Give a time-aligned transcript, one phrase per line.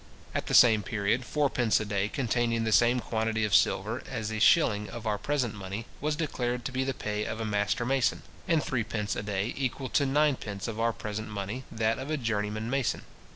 [0.33, 4.39] At the same period, fourpence a day, containing the same quantity of silver as a
[4.39, 8.23] shilling of our present money, was declared to be the pay of a master mason;
[8.47, 12.67] and threepence a day, equal to ninepence of our present money, that of a journeyman
[12.67, 13.03] mason.